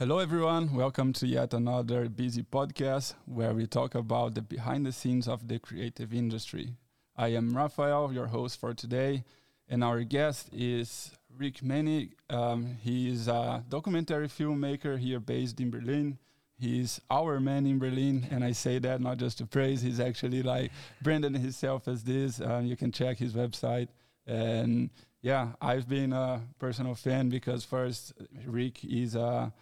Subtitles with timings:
[0.00, 0.76] Hello, everyone.
[0.76, 5.48] Welcome to yet another busy podcast where we talk about the behind the scenes of
[5.48, 6.76] the creative industry.
[7.16, 9.24] I am Rafael, your host for today,
[9.68, 12.12] and our guest is Rick Minnich.
[12.30, 16.18] Um, he is a documentary filmmaker here based in Berlin.
[16.56, 19.82] He's our man in Berlin, and I say that not just to praise.
[19.82, 20.70] He's actually like
[21.02, 22.40] branded himself as this.
[22.40, 23.88] Uh, you can check his website.
[24.28, 24.90] And
[25.22, 28.12] yeah, I've been a personal fan because first,
[28.46, 29.52] Rick is a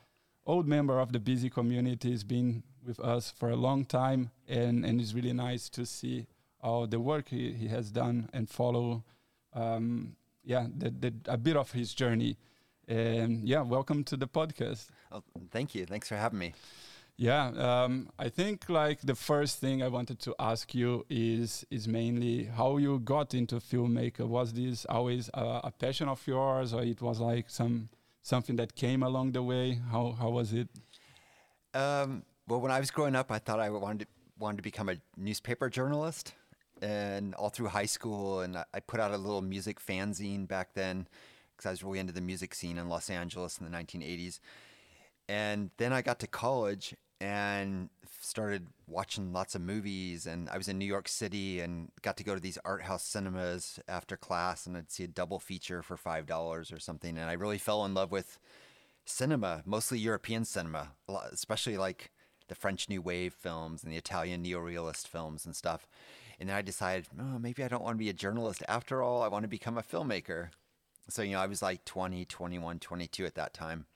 [0.47, 2.11] old member of the busy community.
[2.11, 6.27] He's been with us for a long time, and, and it's really nice to see
[6.63, 9.05] all the work he, he has done and follow,
[9.53, 12.37] um, yeah, the, the, a bit of his journey.
[12.89, 14.87] And yeah, welcome to the podcast.
[15.11, 15.87] Oh, thank you.
[15.87, 16.55] Thanks for having me.
[17.17, 21.89] Yeah, um, I think like the first thing I wanted to ask you is is
[21.89, 24.27] mainly how you got into filmmaker.
[24.29, 27.89] Was this always a, a passion of yours, or it was like some
[28.27, 29.81] something that came along the way?
[29.91, 30.69] How how was it?
[31.73, 34.07] Um, well, when I was growing up, I thought I wanted to,
[34.39, 36.35] wanted to become a newspaper journalist,
[36.83, 41.07] and all through high school, and I put out a little music fanzine back then
[41.57, 44.41] because I was really into the music scene in Los Angeles in the 1980s.
[45.29, 47.89] And then I got to college and
[48.27, 52.25] started watching lots of movies and I was in New York City and got to
[52.25, 55.97] go to these art house cinemas after class and I'd see a double feature for
[55.97, 58.39] five dollars or something and I really fell in love with
[59.05, 60.93] cinema, mostly European cinema,
[61.31, 62.11] especially like
[62.49, 65.87] the French New Wave films and the Italian neorealist films and stuff.
[66.39, 69.23] And then I decided, oh, maybe I don't want to be a journalist after all.
[69.23, 70.51] I want to become a filmmaker.
[71.09, 73.87] So, you know, I was like 20, 21, 22 at that time.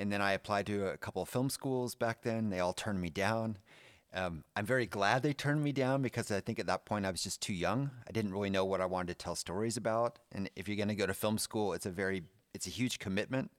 [0.00, 2.48] And then I applied to a couple of film schools back then.
[2.48, 3.58] They all turned me down.
[4.14, 7.10] Um, I'm very glad they turned me down because I think at that point I
[7.10, 7.90] was just too young.
[8.08, 10.18] I didn't really know what I wanted to tell stories about.
[10.32, 12.22] And if you're going to go to film school, it's a very
[12.54, 13.50] it's a huge commitment.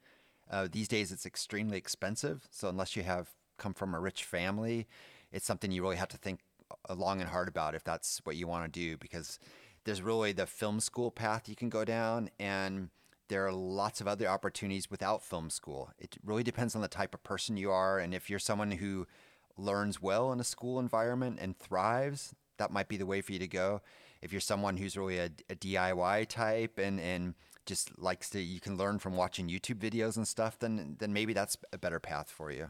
[0.49, 2.47] Uh, these days, it's extremely expensive.
[2.49, 4.87] So unless you have come from a rich family,
[5.31, 6.41] it's something you really have to think
[6.89, 9.39] long and hard about if that's what you want to do because
[9.83, 12.89] there's really the film school path you can go down and
[13.31, 15.89] there are lots of other opportunities without film school.
[15.97, 17.97] It really depends on the type of person you are.
[17.97, 19.07] And if you're someone who
[19.57, 23.39] learns well in a school environment and thrives, that might be the way for you
[23.39, 23.81] to go.
[24.21, 28.59] If you're someone who's really a, a DIY type and, and just likes to, you
[28.59, 32.29] can learn from watching YouTube videos and stuff, then, then maybe that's a better path
[32.29, 32.69] for you.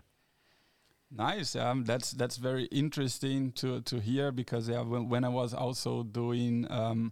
[1.10, 1.56] Nice.
[1.56, 6.04] Um, that's that's very interesting to to hear because yeah, when, when I was also
[6.04, 7.12] doing um,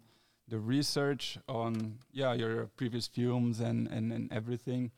[0.50, 4.92] the research on yeah your previous films and and, and everything.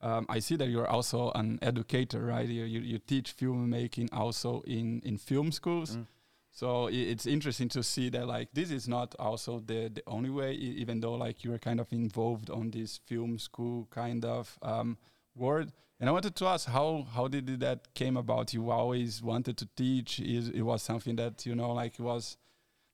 [0.00, 2.46] Um, I see that you're also an educator, right?
[2.46, 5.96] You, you, you teach filmmaking also in, in film schools.
[5.96, 6.06] Mm.
[6.50, 10.52] So it's interesting to see that like this is not also the, the only way,
[10.52, 14.96] even though like you are kind of involved on this film school kind of um,
[15.34, 15.72] world.
[15.98, 18.54] And I wanted to ask how how did that came about?
[18.54, 20.20] You always wanted to teach.
[20.20, 22.36] Is it was something that you know like was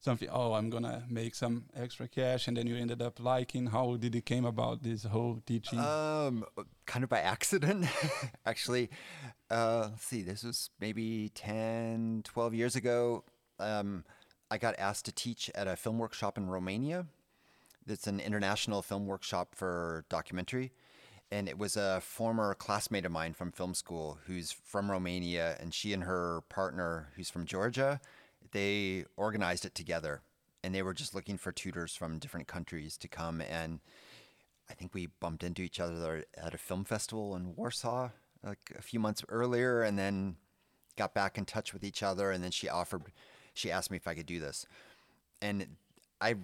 [0.01, 3.97] something oh i'm gonna make some extra cash and then you ended up liking how
[3.97, 5.79] did it came about this whole teaching?
[5.79, 6.45] Um
[6.87, 7.87] kind of by accident
[8.47, 8.91] actually.
[9.51, 13.25] Uh let's see this was maybe 10 12 years ago.
[13.59, 14.05] Um
[14.51, 17.07] i got asked to teach at a film workshop in romania.
[17.87, 20.73] It's an international film workshop for documentary.
[21.33, 25.75] And it was a former classmate of mine from film school who's from romania and
[25.75, 28.01] she and her partner who's from georgia
[28.53, 30.23] they organized it together
[30.63, 33.81] and they were just looking for tutors from different countries to come and
[34.69, 38.11] I think we bumped into each other at a film festival in Warsaw
[38.45, 40.37] like a few months earlier and then
[40.97, 43.03] got back in touch with each other and then she offered
[43.55, 44.67] she asked me if I could do this.
[45.43, 45.77] And
[46.21, 46.37] I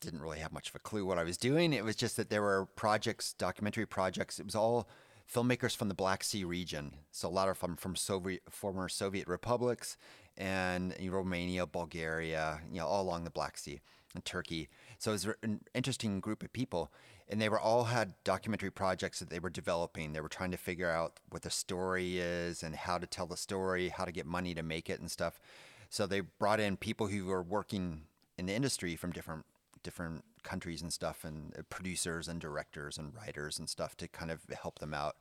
[0.00, 1.72] didn't really have much of a clue what I was doing.
[1.72, 4.38] It was just that there were projects, documentary projects.
[4.38, 4.88] It was all
[5.32, 6.96] filmmakers from the Black Sea region.
[7.10, 9.96] So a lot of them from Soviet, former Soviet republics
[10.36, 13.80] and Romania, Bulgaria, you know, all along the Black Sea
[14.14, 14.68] and Turkey.
[14.98, 16.92] So it was an interesting group of people.
[17.28, 20.12] And they were all had documentary projects that they were developing.
[20.12, 23.36] They were trying to figure out what the story is and how to tell the
[23.36, 25.40] story, how to get money to make it and stuff.
[25.88, 28.02] So they brought in people who were working
[28.36, 29.44] in the industry from different
[29.82, 34.30] different countries and stuff and uh, producers and directors and writers and stuff to kind
[34.30, 35.16] of help them out.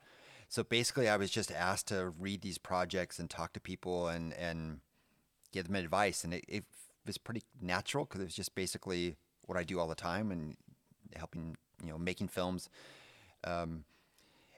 [0.48, 4.34] So basically I was just asked to read these projects and talk to people and
[4.34, 4.80] and
[5.54, 6.66] give them advice, and it, it
[7.06, 9.16] was pretty natural because it was just basically
[9.46, 10.58] what I do all the time and
[11.16, 12.70] helping you know making films.
[13.46, 13.86] Um,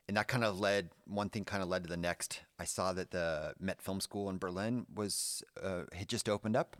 [0.07, 2.41] and that kind of led one thing kind of led to the next.
[2.59, 6.77] I saw that the Met Film School in Berlin was uh, had just opened up,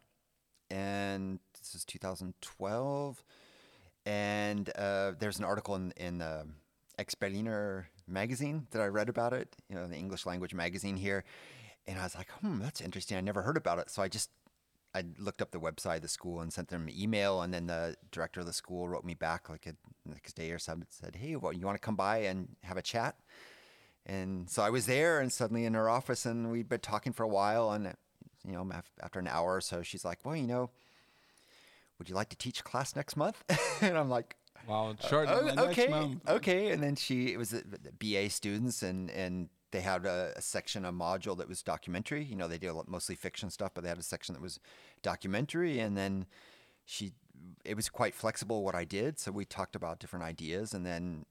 [0.72, 3.24] and this is 2012.
[4.08, 6.46] And uh, there's an article in in the
[7.00, 11.24] Exberliner magazine that I read about it, you know, the English language magazine here.
[11.88, 13.18] And I was like, hmm, that's interesting.
[13.18, 13.90] I never heard about it.
[13.90, 14.30] So I just
[14.96, 17.68] I looked up the website of the school and sent them an email, and then
[17.68, 19.76] the director of the school wrote me back like a
[20.08, 20.88] next day or something.
[20.90, 23.18] And said, "Hey, well, you want to come by and have a chat?"
[24.06, 27.24] And so I was there, and suddenly in her office, and we'd been talking for
[27.24, 27.94] a while, and
[28.48, 28.72] you know,
[29.02, 30.70] after an hour or so, she's like, "Well, you know,
[32.00, 33.44] would you like to teach class next month?"
[33.82, 38.30] and I'm like, "Wow, sure, uh, okay, okay." And then she, it was the BA
[38.30, 42.24] students, and and they had a, a, section, a module that was documentary.
[42.24, 44.60] You know, they did mostly fiction stuff, but they had a section that was
[45.02, 45.80] documentary.
[45.80, 46.26] And then
[46.86, 47.14] she,
[47.64, 49.20] it was quite flexible what I did.
[49.20, 51.26] So we talked about different ideas, and then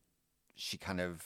[0.57, 1.25] she kind of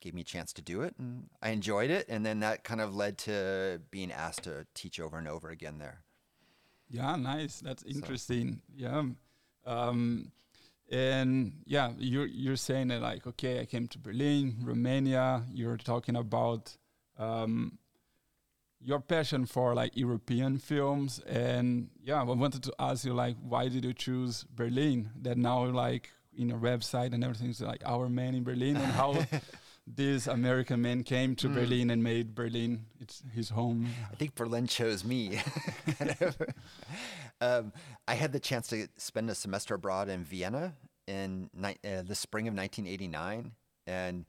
[0.00, 2.06] gave me a chance to do it, and I enjoyed it.
[2.08, 5.78] And then that kind of led to being asked to teach over and over again
[5.78, 6.02] there.
[6.90, 7.60] Yeah, nice.
[7.60, 8.60] That's interesting.
[8.78, 8.84] So.
[8.84, 9.02] Yeah.
[9.66, 10.30] Um,
[10.90, 16.16] and yeah you're you're saying that like okay i came to berlin romania you're talking
[16.16, 16.76] about
[17.18, 17.78] um,
[18.80, 21.20] your passion for like european films.
[21.20, 25.10] And yeah i wanted to ask you like why did you choose berlin?
[25.22, 29.12] That now like in your website and everything's like our man in berlin and how
[29.86, 31.54] this american man came to mm.
[31.54, 35.38] berlin and made berlin it's his home i think berlin chose me
[37.40, 37.72] um,
[38.06, 40.74] I had the chance to spend a semester abroad in Vienna
[41.06, 43.52] in uh, the spring of 1989,
[43.86, 44.24] and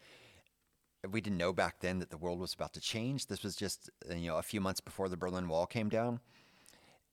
[1.11, 3.27] we didn't know back then that the world was about to change.
[3.27, 6.19] This was just uh, you know a few months before the Berlin Wall came down,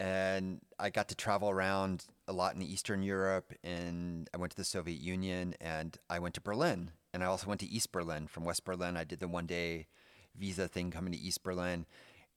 [0.00, 4.56] and I got to travel around a lot in Eastern Europe, and I went to
[4.56, 8.26] the Soviet Union, and I went to Berlin, and I also went to East Berlin.
[8.26, 9.86] From West Berlin, I did the one day
[10.34, 11.86] visa thing coming to East Berlin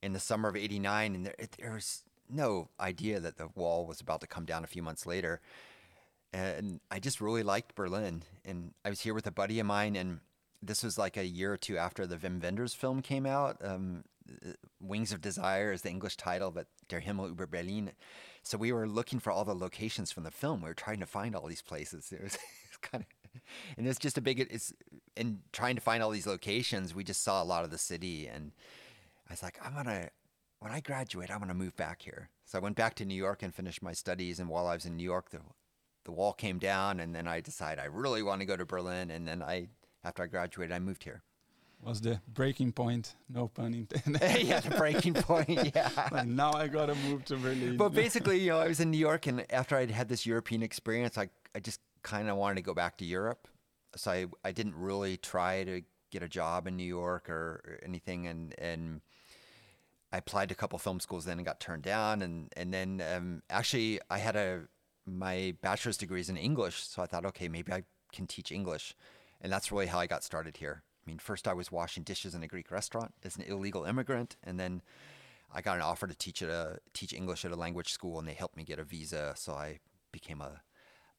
[0.01, 3.85] in the summer of '89, and there, it, there was no idea that the wall
[3.85, 5.41] was about to come down a few months later.
[6.33, 8.23] And I just really liked Berlin.
[8.43, 10.19] And I was here with a buddy of mine, and
[10.61, 13.57] this was like a year or two after the Wim Wenders film came out.
[13.63, 14.03] Um,
[14.81, 17.91] Wings of Desire is the English title, but Der Himmel über Berlin.
[18.43, 20.61] So we were looking for all the locations from the film.
[20.61, 22.11] We were trying to find all these places.
[22.11, 22.37] It was
[22.81, 23.14] kind of,
[23.77, 24.39] and it's just a big.
[24.39, 24.73] It's
[25.15, 26.93] in trying to find all these locations.
[26.95, 28.51] We just saw a lot of the city, and
[29.29, 30.09] I was like, I'm gonna
[30.65, 32.29] when I graduate, I'm to move back here.
[32.45, 34.39] So I went back to New York and finished my studies.
[34.39, 35.41] And while I was in New York, the,
[36.05, 36.99] the wall came down.
[36.99, 39.11] And then I decided I really want to go to Berlin.
[39.11, 39.67] And then I,
[40.03, 41.21] after I graduated, I moved here.
[41.83, 43.13] Was the breaking point?
[43.29, 44.43] No pun intended.
[44.43, 45.71] yeah, the breaking point.
[45.75, 45.91] Yeah.
[46.11, 47.77] like now I got to move to Berlin.
[47.77, 50.63] But basically, you know, I was in New York, and after I'd had this European
[50.63, 53.47] experience, I I just kind of wanted to go back to Europe.
[53.97, 55.81] So I I didn't really try to
[56.11, 59.01] get a job in New York or, anything, and and
[60.13, 62.21] I applied to a couple film schools then and got turned down.
[62.21, 64.67] And and then um, actually I had a
[65.05, 68.95] my bachelor's degree is in English, so I thought, okay, maybe I can teach English,
[69.41, 70.83] and that's really how I got started here.
[71.05, 74.37] I mean, first I was washing dishes in a Greek restaurant as an illegal immigrant,
[74.43, 74.81] and then
[75.53, 78.27] I got an offer to teach at a teach English at a language school, and
[78.27, 79.79] they helped me get a visa, so I
[80.11, 80.61] became a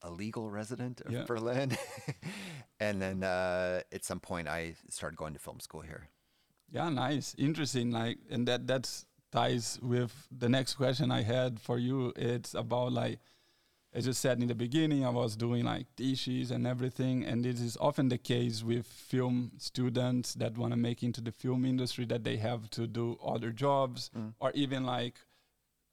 [0.02, 1.25] a legal resident of yeah.
[1.25, 1.76] Berlin.
[2.81, 6.08] and then uh, at some point, I started going to film school here.
[6.70, 7.90] Yeah, nice, interesting.
[7.90, 12.12] Like, and that that's ties with the next question I had for you.
[12.16, 13.19] It's about like,
[13.93, 17.60] as you said in the beginning, I was doing like dishes and everything, and this
[17.60, 22.05] is often the case with film students that want to make into the film industry
[22.06, 24.34] that they have to do other jobs mm.
[24.41, 25.20] or even like.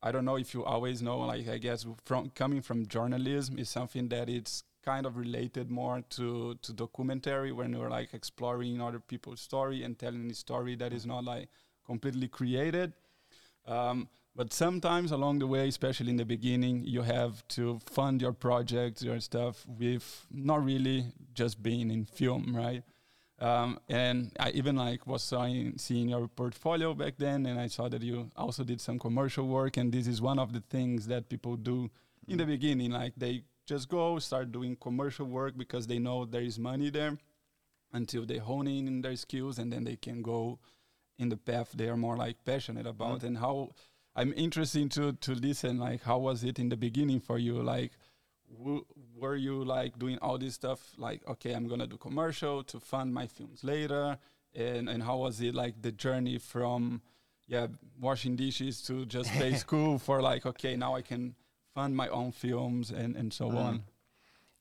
[0.05, 3.69] I don't know if you always know, like I guess from coming from journalism is
[3.69, 8.99] something that it's kind of related more to to documentary when you're like exploring other
[8.99, 11.47] people's story and telling a story that is not like
[11.85, 12.91] completely created.
[13.65, 18.33] Um, but sometimes along the way, especially in the beginning, you have to fund your
[18.33, 22.83] projects, your stuff with not really just being in film, right?
[23.39, 27.89] Um, and I even like was seeing, seeing your portfolio back then, and I saw
[27.89, 29.77] that you also did some commercial work.
[29.77, 31.89] And this is one of the things that people do
[32.27, 36.41] in the beginning, like they just go start doing commercial work because they know there
[36.41, 37.17] is money there
[37.93, 40.59] until they hone in in their skills and then they can go
[41.17, 43.23] in the path they are more like passionate about mm.
[43.23, 43.69] and how
[44.15, 47.91] i'm interested to to listen like how was it in the beginning for you like
[49.23, 53.13] were you like doing all this stuff like okay i'm gonna do commercial to fund
[53.13, 54.17] my films later
[54.53, 57.01] and and how was it like the journey from
[57.47, 57.67] yeah
[57.99, 61.35] washing dishes to just play school for like okay now i can
[61.73, 63.57] fund my own films and, and so mm.
[63.57, 63.83] on?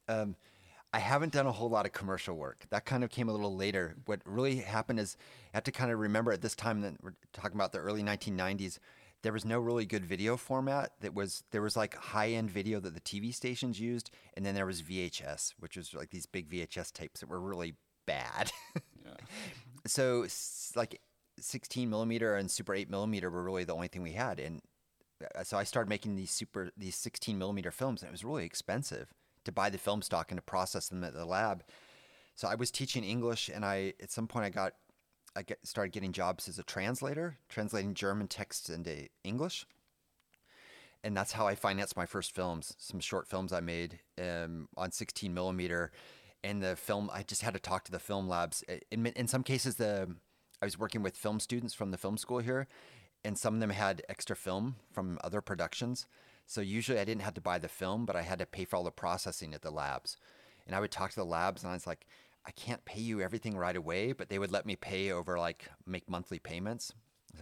[0.07, 0.35] Um,
[0.91, 2.65] I haven't done a whole lot of commercial work.
[2.69, 3.95] That kind of came a little later.
[4.05, 5.17] What really happened is
[5.53, 8.03] I have to kind of remember at this time that we're talking about the early
[8.03, 8.77] 1990s,
[9.23, 12.79] there was no really good video format that was there was like high end video
[12.81, 16.49] that the TV stations used, and then there was VHS, which was like these big
[16.49, 17.75] VHS tapes that were really
[18.05, 18.51] bad.
[18.75, 19.13] yeah.
[19.85, 20.25] So
[20.77, 21.01] like
[21.41, 24.61] 16 millimeter and super 8 millimeter were really the only thing we had, and
[25.35, 28.45] uh, so I started making these super these 16 millimeter films, and it was really
[28.45, 29.13] expensive
[29.45, 31.63] to buy the film stock and to process them at the lab.
[32.35, 34.73] So I was teaching English, and I at some point I got
[35.35, 39.65] I get, started getting jobs as a translator, translating German texts into English.
[41.03, 44.91] And that's how I financed my first films, some short films I made um, on
[44.91, 45.91] 16 millimeter.
[46.43, 48.63] And the film, I just had to talk to the film labs.
[48.91, 50.15] In, in some cases, the
[50.61, 52.67] I was working with film students from the film school here,
[53.25, 56.05] and some of them had extra film from other productions.
[56.45, 58.77] So usually I didn't have to buy the film, but I had to pay for
[58.77, 60.15] all the processing at the labs.
[60.65, 62.05] And I would talk to the labs, and I was like,
[62.45, 65.69] I can't pay you everything right away, but they would let me pay over like
[65.85, 66.93] make monthly payments.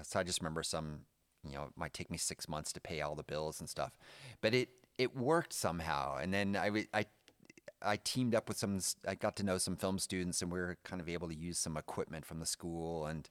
[0.04, 1.02] So I just remember some,
[1.44, 3.98] you know, it might take me six months to pay all the bills and stuff,
[4.42, 6.18] but it it worked somehow.
[6.18, 7.06] And then I I
[7.82, 8.80] I teamed up with some.
[9.08, 11.58] I got to know some film students, and we were kind of able to use
[11.58, 13.08] some equipment from the school.
[13.08, 13.28] And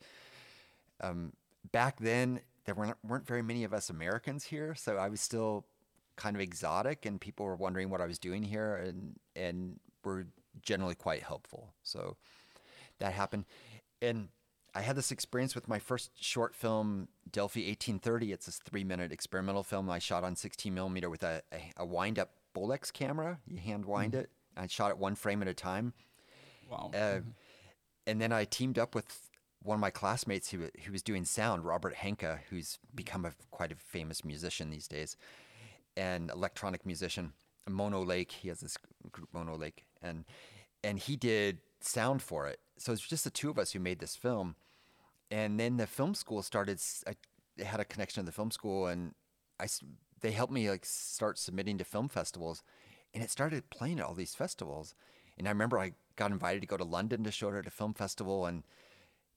[1.01, 1.33] um,
[1.71, 5.67] back then, there weren't weren't very many of us Americans here, so I was still
[6.17, 10.27] kind of exotic, and people were wondering what I was doing here, and and were
[10.63, 11.75] generally quite helpful.
[11.83, 12.17] So
[12.99, 13.45] that happened.
[14.01, 14.29] And
[14.75, 18.33] I had this experience with my first short film, Delphi 1830.
[18.33, 21.85] It's this three minute experimental film I shot on 16 millimeter with a, a, a
[21.85, 23.39] wind up Bolex camera.
[23.47, 24.23] You hand wind mm-hmm.
[24.23, 24.31] it.
[24.57, 25.93] I shot it one frame at a time.
[26.71, 26.91] Wow.
[26.93, 27.31] Uh, mm-hmm.
[28.07, 29.31] And then I teamed up with
[29.63, 33.73] one of my classmates who, who was doing sound, Robert Henke, who's become a quite
[33.73, 35.17] a famous musician these days,
[35.97, 37.33] and electronic musician.
[37.73, 38.77] Monolake, he has this
[39.11, 40.25] group Monolake, and
[40.83, 42.61] and he did sound for it.
[42.79, 44.57] So it's just the two of us who made this film.
[45.31, 46.81] And then the film school started.
[47.07, 47.15] I
[47.63, 49.15] had a connection to the film school, and
[49.61, 49.67] I
[50.21, 52.63] they helped me like start submitting to film festivals,
[53.15, 54.95] and it started playing at all these festivals.
[55.39, 57.71] And I remember I got invited to go to London to show it at a
[57.71, 58.65] film festival, and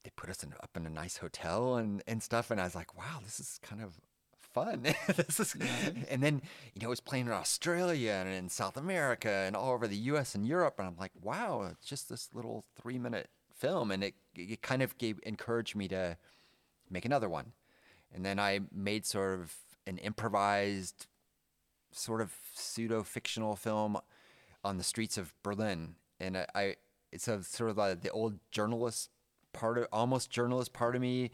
[0.04, 2.52] they put us in, up in a nice hotel and and stuff.
[2.52, 4.00] And I was like, wow, this is kind of
[4.54, 4.84] fun.
[5.08, 5.56] this is,
[6.10, 6.42] and then
[6.74, 9.98] you know, it was playing in Australia and in South America and all over the
[9.98, 10.36] U.S.
[10.36, 14.16] and Europe, and I'm like, wow, it's just this little three minute film, and it
[14.36, 16.18] it kind of gave encouraged me to
[16.90, 17.54] make another one,
[18.14, 19.56] and then I made sort of
[19.86, 21.08] an improvised,
[21.92, 23.98] sort of pseudo fictional film
[24.64, 26.76] on the streets of Berlin, and I, I
[27.12, 29.10] it's a sort of the, the old journalist
[29.54, 31.32] part of almost journalist part of me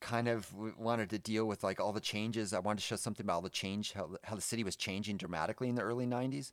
[0.00, 2.52] kind of wanted to deal with like all the changes.
[2.52, 5.16] I wanted to show something about all the change, how, how the city was changing
[5.16, 6.52] dramatically in the early 90s.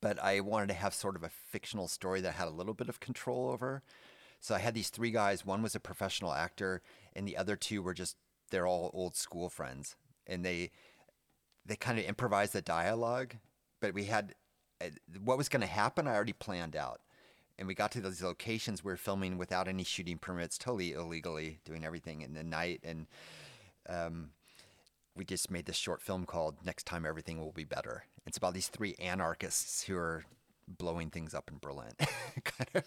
[0.00, 2.74] But I wanted to have sort of a fictional story that I had a little
[2.74, 3.82] bit of control over.
[4.40, 5.46] So I had these three guys.
[5.46, 6.82] One was a professional actor,
[7.14, 8.16] and the other two were just,
[8.50, 9.96] they're all old school friends.
[10.26, 10.70] And they,
[11.64, 13.36] they kind of improvised the dialogue,
[13.80, 14.34] but we had
[14.82, 14.88] uh,
[15.22, 17.00] what was going to happen, I already planned out
[17.58, 21.60] and we got to these locations we were filming without any shooting permits, totally illegally,
[21.64, 22.80] doing everything in the night.
[22.82, 23.06] And
[23.88, 24.30] um,
[25.14, 28.04] we just made this short film called Next Time Everything Will Be Better.
[28.26, 30.24] It's about these three anarchists who are
[30.66, 31.92] blowing things up in Berlin.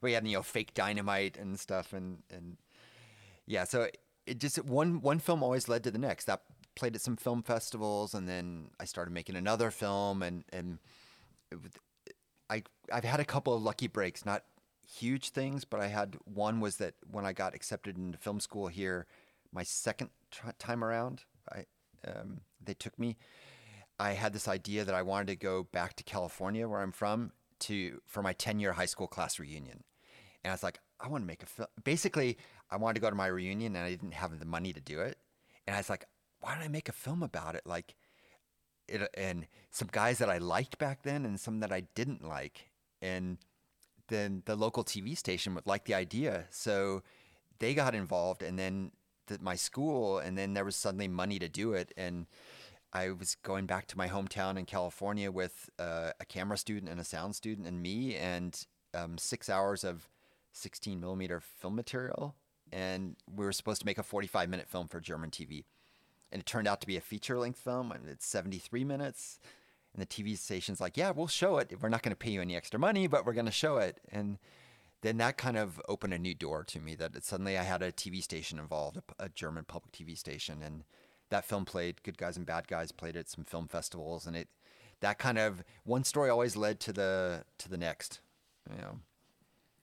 [0.00, 1.92] We had, you know, fake dynamite and stuff.
[1.92, 2.56] And, and
[3.46, 3.88] yeah, so
[4.26, 6.26] it just, one, one film always led to the next.
[6.26, 6.42] That
[6.74, 8.14] played at some film festivals.
[8.14, 10.78] And then I started making another film and, and,
[12.52, 14.44] I I've had a couple of lucky breaks, not
[14.86, 18.68] huge things, but I had one was that when I got accepted into film school
[18.68, 19.06] here,
[19.52, 20.10] my second
[20.58, 21.64] time around, I
[22.06, 23.16] um, they took me.
[23.98, 27.32] I had this idea that I wanted to go back to California, where I'm from,
[27.60, 29.84] to for my 10 year high school class reunion,
[30.44, 31.68] and I was like, I want to make a film.
[31.84, 32.36] Basically,
[32.70, 35.00] I wanted to go to my reunion, and I didn't have the money to do
[35.00, 35.18] it,
[35.66, 36.04] and I was like,
[36.40, 37.62] why don't I make a film about it?
[37.64, 37.94] Like
[38.92, 42.70] it, and some guys that I liked back then and some that I didn't like.
[43.00, 43.38] And
[44.08, 46.46] then the local TV station would like the idea.
[46.50, 47.02] So
[47.58, 48.92] they got involved and then
[49.26, 51.92] the, my school, and then there was suddenly money to do it.
[51.96, 52.26] And
[52.92, 57.00] I was going back to my hometown in California with uh, a camera student and
[57.00, 60.08] a sound student and me, and um, six hours of
[60.52, 62.34] 16 millimeter film material.
[62.70, 65.64] And we were supposed to make a 45 minute film for German TV
[66.32, 69.38] and it turned out to be a feature length film and it's 73 minutes.
[69.94, 71.72] And the tv station's like yeah we'll show it.
[71.80, 74.00] We're not going to pay you any extra money but we're going to show it.
[74.10, 74.38] And
[75.02, 77.92] then that kind of opened a new door to me that suddenly i had a
[77.92, 80.84] tv station involved a, a german public tv station and
[81.30, 84.48] that film played good guys and bad guys played at some film festivals and it
[85.00, 88.20] that kind of one story always led to the to the next
[88.70, 88.98] you know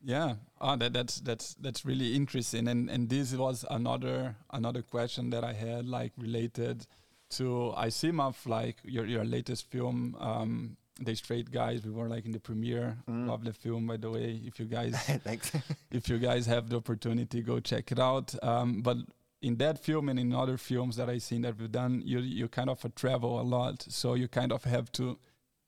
[0.03, 5.29] yeah Oh, that, that's that's that's really interesting, and and this was another another question
[5.29, 6.85] that I had, like related
[7.31, 11.85] to I see, Asimov, like your your latest film, um, The Straight Guys.
[11.85, 12.97] We were like in the premiere.
[13.09, 13.27] Mm.
[13.27, 14.41] Love the film, by the way.
[14.43, 15.51] If you guys Thanks.
[15.91, 18.35] if you guys have the opportunity, go check it out.
[18.43, 18.97] Um, but
[19.41, 22.49] in that film and in other films that I've seen that we've done, you you
[22.49, 25.19] kind of travel a lot, so you kind of have to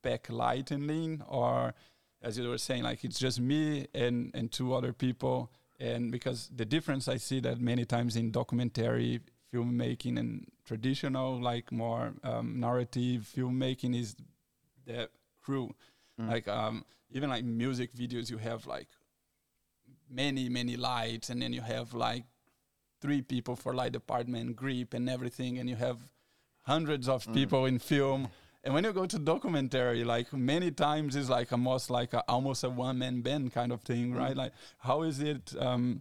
[0.02, 1.72] pack light and lean, or
[2.22, 5.50] as you were saying, like it's just me and and two other people,
[5.80, 9.20] and because the difference I see that many times in documentary
[9.52, 14.16] filmmaking and traditional like more um, narrative filmmaking is
[14.86, 15.08] the
[15.44, 15.74] crew,
[16.20, 16.28] Mm.
[16.28, 18.88] like um, even like music videos, you have like
[20.10, 22.24] many many lights, and then you have like
[23.00, 25.98] three people for light department, grip, and everything, and you have
[26.62, 27.34] hundreds of Mm.
[27.34, 28.28] people in film.
[28.64, 32.62] And when you go to documentary, like many times it's like almost like a, almost
[32.62, 34.36] a one man band kind of thing, right?
[34.36, 36.00] Like how is it um,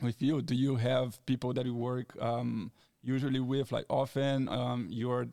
[0.00, 0.42] with you?
[0.42, 4.48] Do you have people that you work um, usually with, like often?
[4.48, 5.28] Um, you're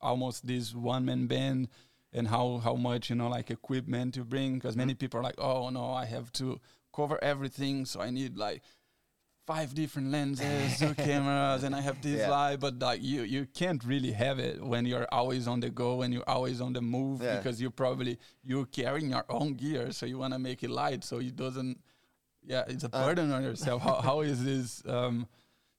[0.00, 1.68] almost this one man band,
[2.12, 4.54] and how how much you know like equipment you bring?
[4.54, 6.60] Because many people are like, oh no, I have to
[6.94, 8.62] cover everything, so I need like
[9.46, 12.30] five different lenses, two cameras, and I have this Yeah.
[12.30, 12.60] light.
[12.60, 16.12] But like you, you can't really have it when you're always on the go and
[16.14, 17.36] you're always on the move Yeah.
[17.38, 21.04] because you probably you're carrying your own gear, so you want to make it light
[21.04, 21.78] so it doesn't.
[22.44, 23.82] Yeah, it's a Uh, burden on yourself.
[23.82, 24.82] How how is this?
[24.86, 25.26] Um,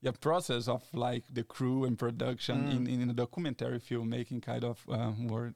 [0.01, 2.87] yeah, process of like the crew and production Mm.
[2.93, 5.53] in in a documentary filmmaking kind of um, work.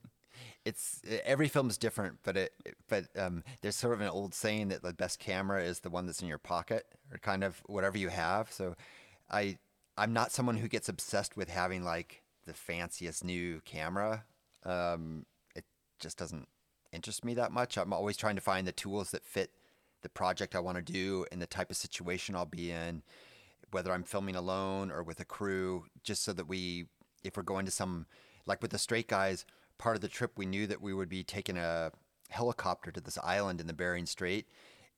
[0.66, 2.54] It's every film is different, but it
[2.88, 6.06] but um, there's sort of an old saying that the best camera is the one
[6.06, 8.52] that's in your pocket or kind of whatever you have.
[8.52, 8.76] So
[9.30, 9.58] I
[9.98, 14.26] I'm not someone who gets obsessed with having like the fanciest new camera.
[14.64, 15.26] Um,
[15.56, 15.66] it
[16.00, 16.48] just doesn't
[16.92, 17.78] interest me that much.
[17.78, 19.52] I'm always trying to find the tools that fit
[20.02, 23.02] the project I want to do and the type of situation I'll be in,
[23.72, 26.86] whether I'm filming alone or with a crew, just so that we,
[27.24, 28.06] if we're going to some,
[28.46, 29.46] like with the straight guys,
[29.78, 31.92] part of the trip we knew that we would be taking a
[32.30, 34.48] helicopter to this island in the Bering Strait,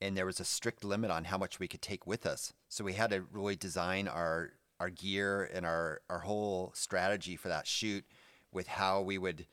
[0.01, 2.53] and there was a strict limit on how much we could take with us.
[2.69, 7.49] So we had to really design our our gear and our our whole strategy for
[7.49, 8.05] that shoot
[8.51, 9.45] with how we would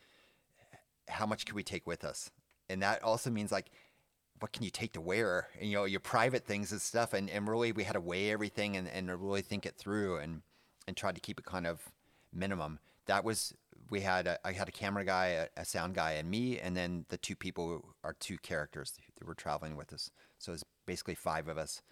[1.09, 2.31] how much could we take with us.
[2.69, 3.71] And that also means like
[4.41, 7.31] what can you take to wear and, you know your private things and stuff and,
[7.31, 10.43] and really we had to weigh everything and, and really think it through and
[10.87, 11.91] and try to keep it kind of
[12.33, 12.79] minimum.
[13.07, 13.55] That was
[13.91, 16.77] we had a, I had a camera guy a, a sound guy and me and
[16.77, 21.15] then the two people are two characters that were traveling with us so it's basically
[21.15, 21.83] five of us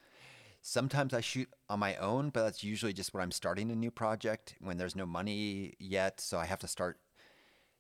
[0.67, 3.91] Sometimes I shoot on my own, but that's usually just when I'm starting a new
[3.91, 6.99] project when there's no money yet, so I have to start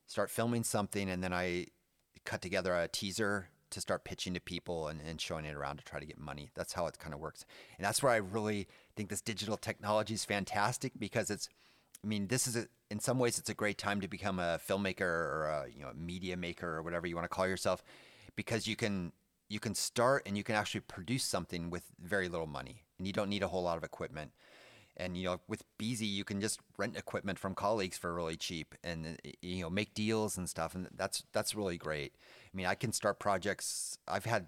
[0.06, 1.68] start filming something and then I
[2.26, 5.84] cut together a teaser to start pitching to people and, and showing it around to
[5.84, 6.50] try to get money.
[6.54, 7.46] That's how it kind of works.
[7.78, 11.48] And that's where I really think this digital technology is fantastic because it's
[12.04, 14.60] I mean, this is a, in some ways it's a great time to become a
[14.68, 17.82] filmmaker or a you know a media maker or whatever you want to call yourself
[18.36, 19.12] because you can
[19.48, 23.12] you can start and you can actually produce something with very little money and you
[23.12, 24.32] don't need a whole lot of equipment.
[24.96, 28.74] And you know with Beezy you can just rent equipment from colleagues for really cheap
[28.84, 32.12] and you know make deals and stuff and that's that's really great.
[32.52, 34.46] I mean i can start projects i've had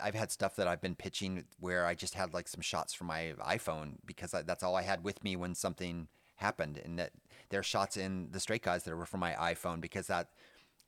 [0.00, 3.08] i've had stuff that i've been pitching where i just had like some shots from
[3.08, 6.08] my iphone because I, that's all i had with me when something
[6.42, 7.12] happened and that
[7.48, 10.28] there are shots in the straight guys that were from my iphone because that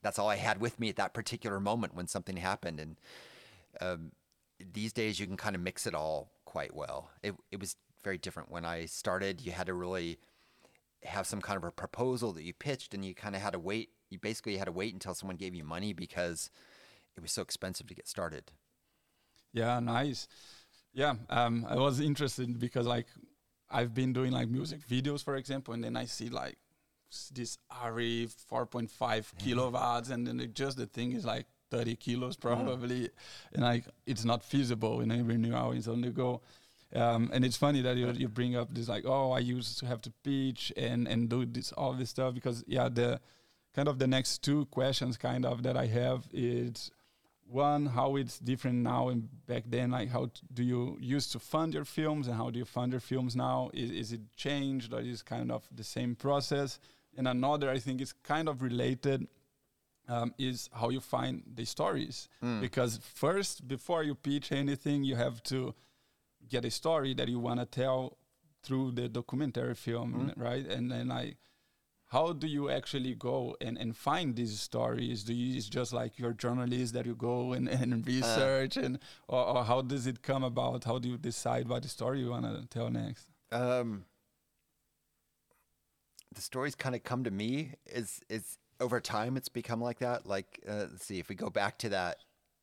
[0.02, 2.96] that's all i had with me at that particular moment when something happened and
[3.80, 4.12] um,
[4.72, 7.10] these days you can kind of mix it all quite well.
[7.22, 9.40] It it was very different when I started.
[9.40, 10.18] You had to really
[11.02, 13.58] have some kind of a proposal that you pitched, and you kind of had to
[13.58, 13.90] wait.
[14.10, 16.50] You basically had to wait until someone gave you money because
[17.16, 18.52] it was so expensive to get started.
[19.52, 20.28] Yeah, nice.
[20.92, 23.06] Yeah, um, I was interested because like
[23.74, 26.56] I've been doing like music videos, for example, and then I see like
[27.32, 33.10] this RE 4.5 kilowatts, and then it just the thing is like 30 kilos probably,
[33.52, 36.40] and like it's not feasible in every new hour is on the go.
[36.94, 39.86] Um, and it's funny that you, you bring up this like, oh, I used to
[39.86, 43.20] have to pitch and and do this all this stuff because yeah, the
[43.74, 46.92] kind of the next two questions kind of that I have is
[47.46, 51.74] one how it's different now and back then like how do you used to fund
[51.74, 53.70] your films and how do you fund your films now?
[53.74, 56.78] Is, is it changed or is it kind of the same process?
[57.16, 59.28] And another i think is kind of related
[60.08, 62.28] um, is how you find the stories.
[62.60, 65.74] Because first before you pitch anything you have to
[66.48, 68.18] get a story that you want to tell
[68.62, 70.66] through the documentary film right?
[70.66, 71.34] And then i
[72.14, 75.24] how do you actually go and, and find these stories?
[75.24, 78.06] Do you it's just like your journalist that you go and, and uh.
[78.06, 80.84] research, uh, and or, or, how does it come about?
[80.84, 83.26] How do you decide what story you want to tell next?
[83.50, 84.04] Um,
[86.32, 87.72] the stories kind of come to me.
[87.86, 90.24] Is is over time it's become like that.
[90.24, 92.18] Like uh, let's see, if we go back to that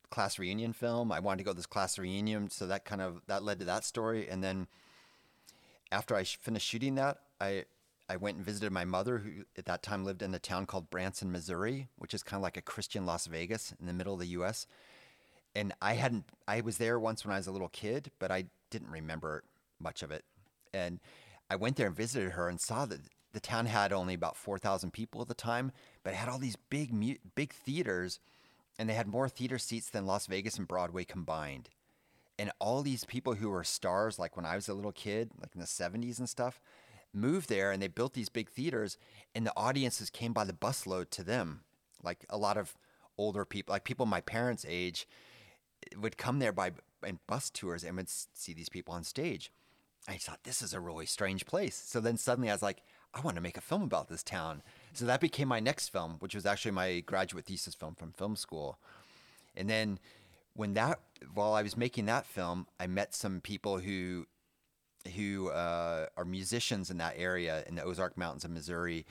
[0.10, 3.22] class reunion film, I wanted to go to this class reunion, so that kind of
[3.28, 4.68] that led to that story, and then
[5.92, 7.66] after I finished shooting that, I
[8.12, 10.89] I went and visited my mother, who at that time lived in a town called
[10.89, 14.19] Branson, Missouri, which is kind of like a Christian Las Vegas in the middle of
[14.19, 14.67] the U.S.
[15.56, 18.47] And I hadn't, I was there once when I was a little kid, but I
[18.69, 19.45] didn't remember
[19.80, 20.26] much of it.
[20.74, 21.00] And
[21.50, 23.00] I went there and visited her and saw that
[23.32, 25.71] the town had only about 4,000 people at the time,
[26.04, 26.91] but it had all these big,
[27.34, 28.19] big theaters,
[28.78, 31.69] and they had more theater seats than Las Vegas and Broadway combined.
[32.38, 35.52] And all these people who were stars, like when I was a little kid, like
[35.56, 36.60] in the 70s and stuff,
[37.13, 38.97] moved there and they built these big theaters
[39.36, 41.62] and the audiences came by the busload to them.
[42.04, 42.76] Like a lot of
[43.17, 45.08] older people like people my parents age
[45.91, 46.71] eh, would come there by
[47.06, 49.52] in bus tours and would see these people on stage.
[50.08, 51.76] I thought this is a really strange place.
[51.76, 52.82] So then suddenly i was like
[53.13, 54.63] i want to make a film about this town.
[54.93, 58.36] So that became my next film which was actually my graduate thesis film from film
[58.36, 58.80] school.
[59.56, 60.00] And then
[60.54, 61.00] when that
[61.34, 64.26] while i was making that film i met some people who
[65.16, 69.06] who uh, are musicians in that area in the Ozark Mountains of Missouri,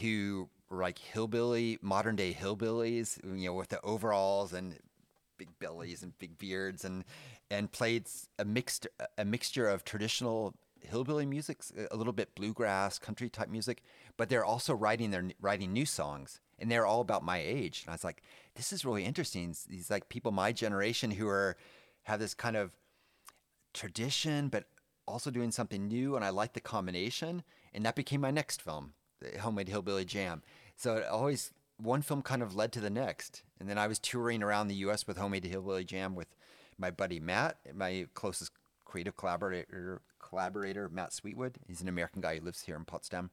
[0.00, 4.78] who were like hillbilly, modern day hillbillies, you know, with the overalls and
[5.38, 7.04] big bellies and big beards, and
[7.50, 8.06] and played
[8.38, 13.82] a mixed a mixture of traditional hillbilly music, a little bit bluegrass, country type music,
[14.16, 17.82] but they're also writing their writing new songs, and they're all about my age.
[17.84, 18.22] And I was like,
[18.54, 19.54] this is really interesting.
[19.68, 21.56] These like people my generation who are
[22.04, 22.72] have this kind of
[23.74, 24.64] tradition, but
[25.08, 27.42] also doing something new, and I liked the combination,
[27.74, 28.92] and that became my next film,
[29.40, 30.42] Homemade Hillbilly Jam.
[30.76, 33.98] So it always one film kind of led to the next, and then I was
[33.98, 35.06] touring around the U.S.
[35.06, 36.28] with Homemade Hillbilly Jam with
[36.78, 38.52] my buddy Matt, my closest
[38.84, 41.58] creative collaborator, collaborator Matt Sweetwood.
[41.66, 43.30] He's an American guy who lives here in Potsdam.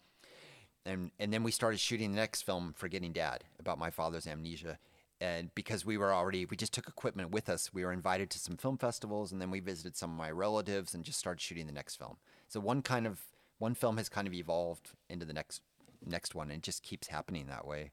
[0.85, 4.77] And, and then we started shooting the next film, Forgetting Dad, about my father's amnesia
[5.25, 8.39] and because we were already we just took equipment with us we were invited to
[8.39, 11.65] some film festivals and then we visited some of my relatives and just started shooting
[11.65, 12.17] the next film.
[12.47, 13.21] So one kind of
[13.57, 15.61] one film has kind of evolved into the next
[16.05, 17.91] next one and it just keeps happening that way.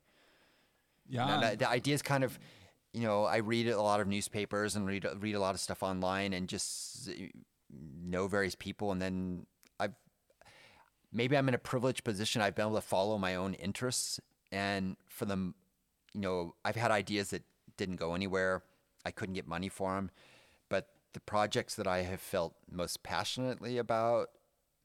[1.09, 1.51] Yeah.
[1.51, 2.39] The, the idea is kind of
[2.93, 5.83] you know i read a lot of newspapers and read read a lot of stuff
[5.83, 7.09] online and just
[8.05, 9.47] know various people and then
[9.81, 9.95] i've
[11.11, 14.97] maybe i'm in a privileged position i've been able to follow my own interests and
[15.09, 15.55] for the
[16.15, 17.43] you know, I've had ideas that
[17.77, 18.63] didn't go anywhere.
[19.05, 20.11] I couldn't get money for them.
[20.69, 24.31] But the projects that I have felt most passionately about,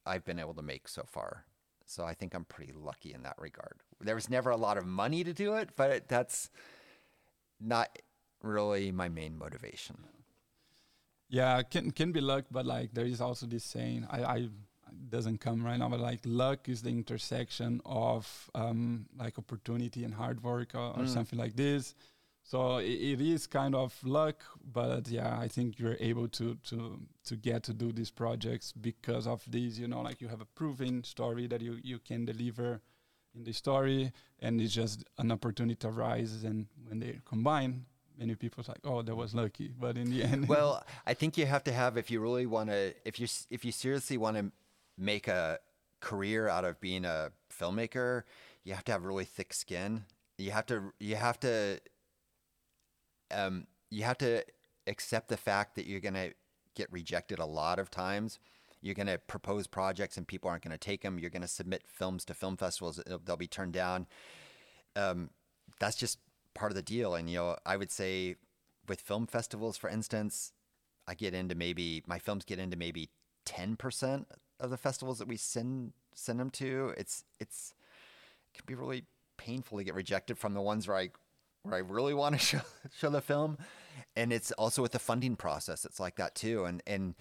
[0.05, 1.45] I've been able to make so far.
[1.85, 3.77] So I think I'm pretty lucky in that regard.
[4.01, 6.49] There was never a lot of money to do it, but that's
[7.59, 7.97] not
[8.41, 9.97] really my main motivation.
[11.29, 14.07] Yeah, can can be luck, but like there is also this saying.
[14.09, 14.49] I, I
[15.09, 20.13] doesn't come right now, but like luck is the intersection of um, like opportunity and
[20.13, 21.09] hard work or, or mm.
[21.09, 21.95] something like this.
[22.43, 24.41] So it, it is kind of luck,
[24.73, 29.27] but yeah, I think you're able to to to get to do these projects because
[29.27, 29.77] of these.
[29.77, 32.79] You know, like you have a proven story that you you can deliver
[33.35, 37.85] in the story, and it's just an opportunity arises, and when they combine,
[38.17, 41.45] many people like, "Oh, that was lucky," but in the end, well, I think you
[41.45, 44.51] have to have if you really want to, if you if you seriously want to
[44.97, 45.59] make a
[45.99, 48.23] career out of being a filmmaker,
[48.63, 50.05] you have to have really thick skin.
[50.37, 51.79] You have to you have to
[53.31, 54.43] um, you have to
[54.87, 56.29] accept the fact that you're gonna
[56.75, 58.39] get rejected a lot of times.
[58.81, 61.19] You're gonna propose projects and people aren't gonna take them.
[61.19, 64.07] You're gonna submit films to film festivals; they'll be turned down.
[64.95, 65.31] Um,
[65.79, 66.19] that's just
[66.53, 67.15] part of the deal.
[67.15, 68.35] And you know, I would say
[68.87, 70.53] with film festivals, for instance,
[71.07, 73.09] I get into maybe my films get into maybe
[73.45, 74.27] ten percent
[74.59, 77.73] of the festivals that we send send them to, it's it's
[78.53, 79.05] it can be really
[79.37, 81.09] painful to get rejected from the ones where I
[81.63, 82.61] where I really want to show
[82.97, 83.57] show the film,
[84.15, 85.85] and it's also with the funding process.
[85.85, 87.15] It's like that too, and and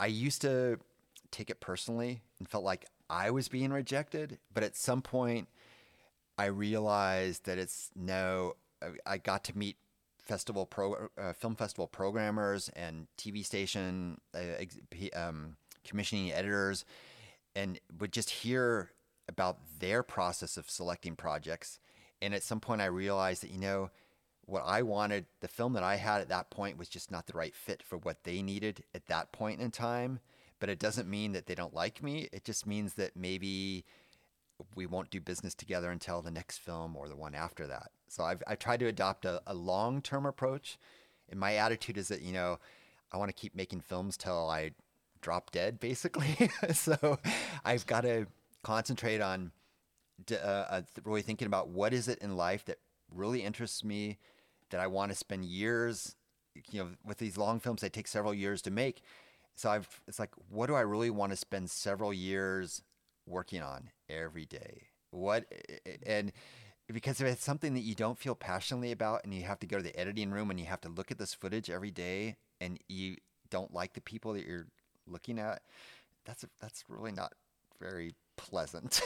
[0.00, 0.78] I used to
[1.30, 5.48] take it personally and felt like I was being rejected, but at some point
[6.38, 8.56] I realized that it's no.
[9.06, 9.78] I got to meet
[10.24, 14.40] festival pro uh, film festival programmers and TV station uh,
[15.14, 16.84] um, commissioning editors
[17.54, 18.90] and would just hear
[19.28, 21.78] about their process of selecting projects.
[22.20, 23.90] And at some point, I realized that, you know,
[24.46, 27.36] what I wanted, the film that I had at that point was just not the
[27.36, 30.20] right fit for what they needed at that point in time.
[30.60, 32.28] But it doesn't mean that they don't like me.
[32.32, 33.84] It just means that maybe
[34.74, 37.90] we won't do business together until the next film or the one after that.
[38.08, 40.78] So I've I tried to adopt a, a long term approach,
[41.28, 42.58] and my attitude is that you know
[43.12, 44.70] I want to keep making films till I
[45.24, 46.36] drop dead, basically.
[46.74, 47.18] so
[47.64, 48.26] I've got to
[48.62, 49.52] concentrate on
[50.30, 52.78] uh, uh, really thinking about what is it in life that
[53.12, 54.18] really interests me,
[54.70, 56.14] that I want to spend years,
[56.70, 59.02] you know, with these long films, they take several years to make.
[59.56, 62.82] So I've, it's like, what do I really want to spend several years
[63.26, 64.88] working on every day?
[65.10, 65.46] What,
[66.04, 66.32] and
[66.92, 69.78] because if it's something that you don't feel passionately about and you have to go
[69.78, 72.78] to the editing room and you have to look at this footage every day and
[72.88, 73.16] you
[73.48, 74.66] don't like the people that you're
[75.06, 75.62] looking at,
[76.24, 77.32] that's, that's really not
[77.80, 79.00] very pleasant.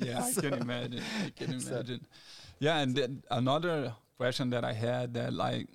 [0.00, 1.02] yeah, so, I can imagine.
[1.24, 2.00] I can imagine.
[2.00, 2.08] So,
[2.58, 5.68] yeah, and then another question that I had that like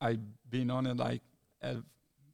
[0.00, 1.22] I've been on it like
[1.62, 1.76] uh,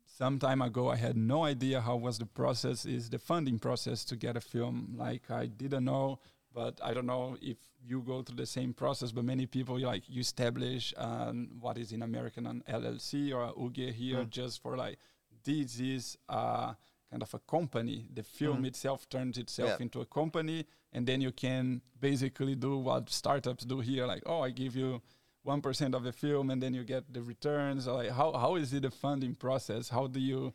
[0.07, 0.90] some time ago.
[0.90, 4.40] I had no idea how was the process is the funding process to get a
[4.40, 4.94] film.
[4.96, 6.18] Like I didn't know,
[6.55, 9.12] but I don't know if you go through the same process.
[9.12, 13.50] But many people like you establish um, what is in American an LLC or a
[13.50, 14.31] UG here mm.
[14.31, 14.98] just for like
[15.44, 16.18] this is.
[16.28, 16.74] Uh,
[17.12, 18.09] kind of a company.
[18.12, 18.66] The film mm-hmm.
[18.66, 19.83] itself turns itself yeah.
[19.83, 24.07] into a company, and then you can basically do what startups do here.
[24.07, 25.02] Like, oh, I give you
[25.42, 27.87] one percent of the film, and then you get the returns.
[27.87, 29.90] Like, how how is it a funding process?
[29.90, 30.55] How do you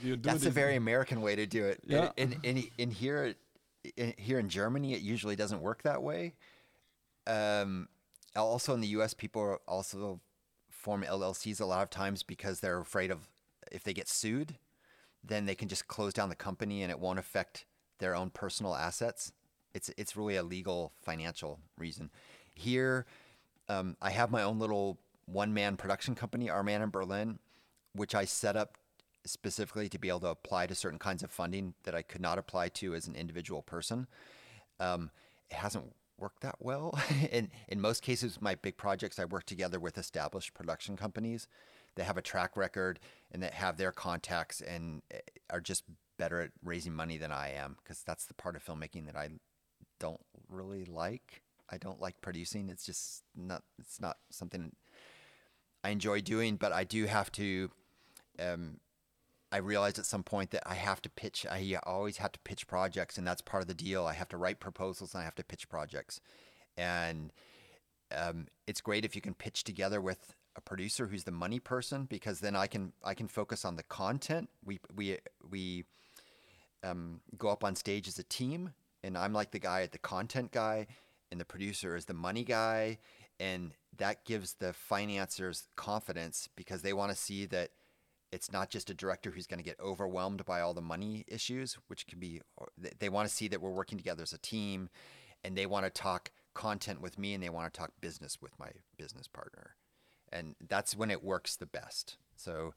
[0.00, 1.80] do you do That's a very American way to do it.
[1.86, 2.10] Yeah.
[2.16, 3.34] In in, in here
[3.96, 6.34] in, here in Germany, it usually doesn't work that way.
[7.26, 7.88] Um,
[8.34, 10.20] also in the U.S., people also
[10.68, 13.28] form LLCs a lot of times because they're afraid of
[13.72, 14.56] if they get sued
[15.24, 17.64] then they can just close down the company and it won't affect
[17.98, 19.32] their own personal assets.
[19.74, 22.10] It's it's really a legal financial reason.
[22.54, 23.06] Here,
[23.68, 27.38] um, I have my own little one man production company, Our Man in Berlin,
[27.94, 28.76] which I set up
[29.24, 32.38] specifically to be able to apply to certain kinds of funding that I could not
[32.38, 34.08] apply to as an individual person.
[34.80, 35.10] Um,
[35.48, 36.98] it hasn't worked that well.
[37.30, 41.46] in in most cases, my big projects, I work together with established production companies
[41.94, 42.98] that have a track record
[43.32, 45.18] and that have their contacts and eh,
[45.50, 45.84] are just
[46.18, 49.30] better at raising money than I am because that's the part of filmmaking that I
[49.98, 51.42] don't really like.
[51.70, 52.68] I don't like producing.
[52.68, 53.62] It's just not.
[53.78, 54.72] It's not something
[55.82, 57.70] I enjoy doing, but I do have to.
[58.38, 58.78] Um,
[59.50, 61.46] I realized at some point that I have to pitch.
[61.50, 64.04] I always have to pitch projects, and that's part of the deal.
[64.06, 66.20] I have to write proposals and I have to pitch projects,
[66.76, 67.32] and
[68.14, 72.04] um, it's great if you can pitch together with a producer who's the money person
[72.04, 74.50] because then I can I can focus on the content.
[74.64, 75.18] We we
[75.50, 75.84] we
[76.82, 79.98] um, go up on stage as a team, and I'm like the guy at the
[79.98, 80.86] content guy,
[81.30, 82.98] and the producer is the money guy,
[83.40, 87.70] and that gives the financiers confidence because they want to see that
[88.30, 91.78] it's not just a director who's going to get overwhelmed by all the money issues,
[91.88, 92.40] which can be.
[92.98, 94.88] They want to see that we're working together as a team,
[95.44, 98.58] and they want to talk content with me, and they want to talk business with
[98.58, 99.76] my business partner
[100.32, 102.16] and that's when it works the best.
[102.36, 102.74] So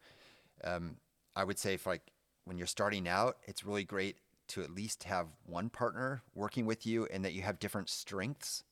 [0.63, 0.97] um,
[1.35, 2.11] I would say, if like
[2.45, 4.17] when you're starting out, it's really great
[4.49, 8.63] to at least have one partner working with you, and that you have different strengths,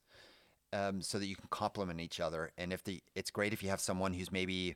[0.71, 2.51] um, so that you can complement each other.
[2.57, 4.75] And if the, it's great if you have someone who's maybe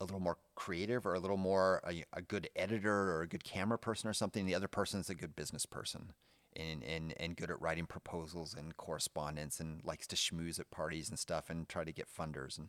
[0.00, 3.44] a little more creative or a little more a, a good editor or a good
[3.44, 4.44] camera person or something.
[4.46, 6.12] The other person is a good business person
[6.56, 11.08] and, and, and good at writing proposals and correspondence and likes to schmooze at parties
[11.08, 12.68] and stuff and try to get funders and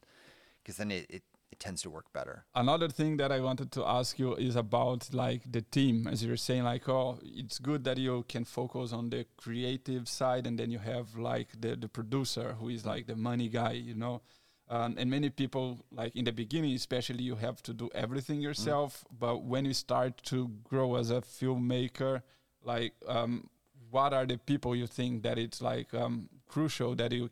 [0.66, 2.46] because then it, it, it tends to work better.
[2.56, 6.30] Another thing that I wanted to ask you is about like the team, as you
[6.32, 10.58] were saying, like oh, it's good that you can focus on the creative side, and
[10.60, 14.22] then you have like the the producer who is like the money guy, you know.
[14.68, 19.04] Um, and many people, like in the beginning, especially, you have to do everything yourself.
[19.04, 19.20] Mm.
[19.20, 22.24] But when you start to grow as a filmmaker,
[22.64, 23.48] like um,
[23.96, 27.30] what are the people you think that it's like um, crucial that you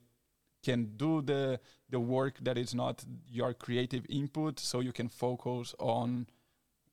[0.63, 5.75] can do the the work that is not your creative input so you can focus
[5.77, 6.25] on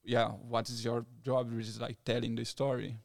[0.02, 2.96] yeah what is your job which is like telling the story?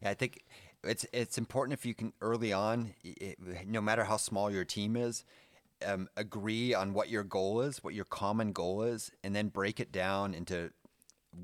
[0.00, 0.40] Yeah i think
[0.82, 4.96] it's it's important if you can early on it, no matter how small your team
[4.96, 5.24] is
[5.86, 9.78] um, agree on what your goal is what your common goal is and then break
[9.78, 10.70] it down into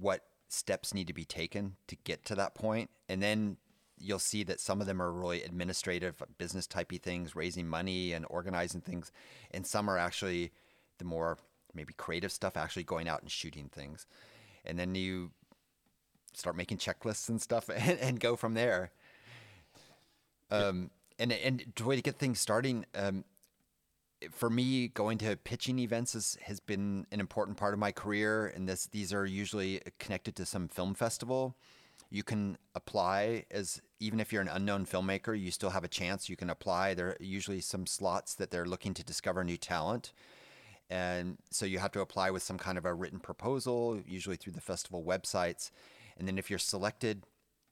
[0.01, 3.57] what steps need to be taken to get to that point and then
[4.01, 8.25] you'll see that some of them are really administrative, business typey things, raising money and
[8.29, 9.13] organizing things,
[9.51, 10.53] and some are actually
[10.99, 11.39] the more
[11.75, 14.07] maybe creative stuff, actually going out and shooting things,
[14.65, 15.31] and then you
[16.35, 18.91] start making checklists and stuff, and, and go from there.
[20.51, 23.25] Um, and and the way to get things starting, um,
[24.33, 28.47] for me, going to pitching events is, has been an important part of my career,
[28.47, 31.57] and this these are usually connected to some film festival
[32.11, 36.29] You can apply as even if you're an unknown filmmaker, you still have a chance.
[36.29, 36.95] You can apply.
[36.95, 40.13] There are usually some slots that they're looking to discover new talent.
[40.91, 44.55] And so you have to apply with some kind of a written proposal, usually through
[44.55, 45.71] the festival websites.
[46.17, 47.25] And then if you're selected,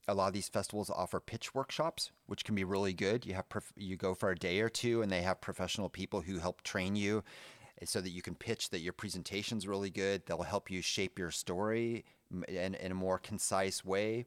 [0.08, 3.26] a lot of these festivals offer pitch workshops, which can be really good.
[3.26, 6.20] You have prof- you go for a day or two, and they have professional people
[6.20, 7.24] who help train you,
[7.84, 10.22] so that you can pitch that your presentation's really good.
[10.26, 12.04] They'll help you shape your story
[12.48, 14.26] in, in a more concise way.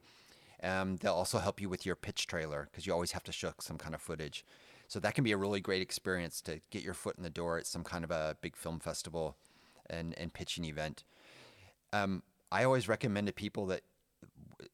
[0.62, 3.52] Um, they'll also help you with your pitch trailer because you always have to show
[3.60, 4.44] some kind of footage.
[4.88, 7.58] So that can be a really great experience to get your foot in the door
[7.58, 9.36] at some kind of a big film festival
[9.88, 11.04] and, and pitching event.
[11.92, 13.82] Um, I always recommend to people that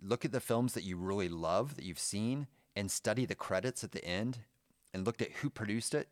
[0.03, 3.85] look at the films that you really love that you've seen and study the credits
[3.85, 4.39] at the end
[4.93, 6.09] and looked at who produced it,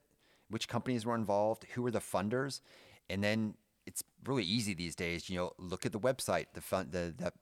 [0.50, 2.60] which companies were involved, who were the funders,
[3.08, 3.54] and then
[3.86, 5.28] it's really easy these days.
[5.28, 7.32] You know, look at the website, the fun, the,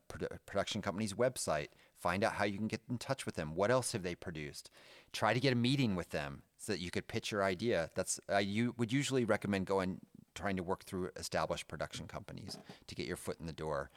[0.47, 1.69] production company's website.
[1.99, 3.55] Find out how you can get in touch with them.
[3.55, 4.71] What else have they produced?
[5.13, 7.91] Try to get a meeting with them so that you could pitch your idea.
[7.95, 10.01] That's uh, you would usually recommend going
[10.35, 13.91] trying to work through established production companies to get your foot in the door.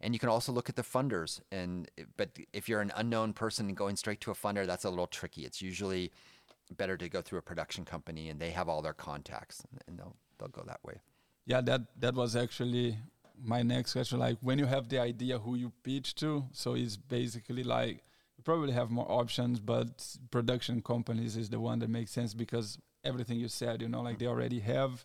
[0.00, 1.40] And you can also look at the funders.
[1.52, 5.06] And but if you're an unknown person going straight to a funder, that's a little
[5.06, 5.44] tricky.
[5.44, 6.10] It's usually
[6.70, 10.16] better to go through a production company, and they have all their contacts, and they'll
[10.38, 11.00] they'll go that way.
[11.46, 12.98] Yeah, that that was actually
[13.42, 14.18] my next question.
[14.18, 18.04] Like when you have the idea who you pitch to, so it's basically like
[18.36, 22.78] you probably have more options, but production companies is the one that makes sense because
[23.04, 25.04] everything you said, you know, like they already have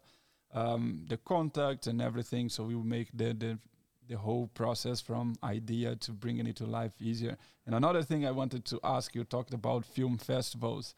[0.53, 3.59] um, the contact and everything, so we make the the
[4.07, 7.37] the whole process from idea to bringing it to life easier.
[7.65, 10.95] And another thing I wanted to ask you talked about film festivals.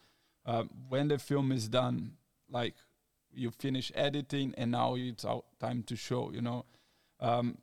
[0.50, 2.14] Um, when the film is done,
[2.50, 2.74] like
[3.32, 5.24] you finish editing and now it's
[5.60, 6.66] time to show, you know.
[7.20, 7.60] Um,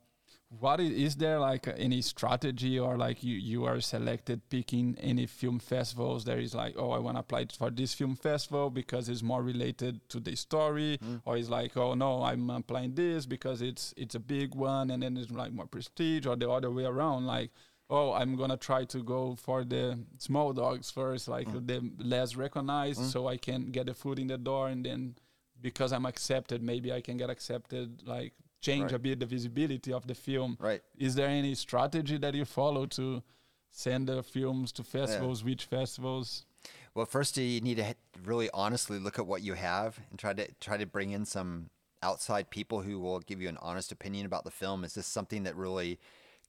[0.59, 5.25] what is, is there like any strategy or like you, you are selected picking any
[5.25, 9.09] film festivals there is like oh i want to apply for this film festival because
[9.09, 11.19] it's more related to the story mm.
[11.25, 15.03] or it's like oh no i'm applying this because it's it's a big one and
[15.03, 17.51] then it's like more prestige or the other way around like
[17.89, 21.65] oh i'm gonna try to go for the small dogs first like mm.
[21.67, 23.05] the less recognized mm.
[23.05, 25.15] so i can get the foot in the door and then
[25.61, 28.93] because i'm accepted maybe i can get accepted like change right.
[28.93, 30.57] a bit the visibility of the film.
[30.59, 30.81] Right.
[30.97, 33.23] Is there any strategy that you follow to
[33.71, 35.41] send the films to festivals?
[35.41, 35.45] Yeah.
[35.45, 36.45] Which festivals?
[36.93, 40.47] Well, first you need to really honestly look at what you have and try to
[40.59, 41.69] try to bring in some
[42.01, 44.83] outside people who will give you an honest opinion about the film.
[44.83, 45.99] Is this something that really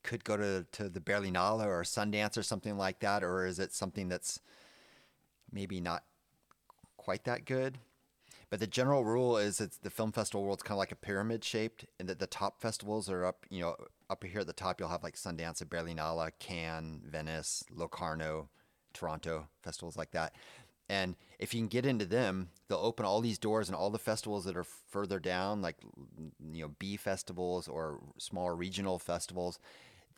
[0.02, 3.72] could go to, to the Berlinale or Sundance or something like that, or is it
[3.72, 4.40] something that's
[5.52, 6.04] maybe not
[6.96, 7.78] quite that good?
[8.50, 11.44] But the general rule is it's the film festival world's kind of like a pyramid
[11.44, 13.76] shaped, and that the top festivals are up, you know,
[14.08, 14.80] up here at the top.
[14.80, 18.48] You'll have like Sundance, Berlinale, Cannes, Venice, Locarno,
[18.94, 20.34] Toronto, festivals like that.
[20.88, 23.98] And if you can get into them, they'll open all these doors and all the
[23.98, 25.76] festivals that are further down, like
[26.52, 29.58] you know B festivals or smaller regional festivals.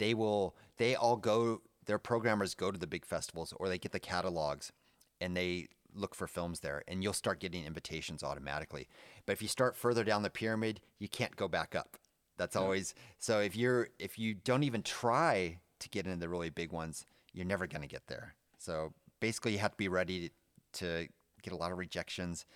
[0.01, 0.57] They will.
[0.79, 1.61] They all go.
[1.85, 4.73] Their programmers go to the big festivals, or they get the catalogs,
[5.21, 8.89] and they look for films there and you'll start getting invitations automatically.
[9.27, 11.97] But if you start further down the pyramid, you can't go back up.
[12.37, 12.63] That's yeah.
[12.63, 16.73] always so if you're if you don't even try to get into the really big
[16.73, 18.35] ones, you're never going to get there.
[18.59, 20.31] So basically you have to be ready
[20.75, 21.09] to, to
[21.43, 22.47] get a lot of rejections,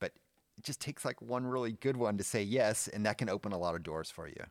[0.00, 0.12] but
[0.58, 3.52] it just takes like one really good one to say yes and that can open
[3.52, 4.44] a lot of doors for you.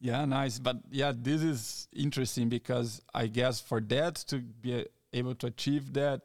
[0.00, 0.58] Yeah, nice.
[0.58, 5.92] But yeah, this is interesting because I guess for that to be able to achieve
[5.94, 6.22] that,